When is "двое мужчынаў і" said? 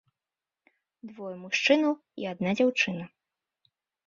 1.09-2.27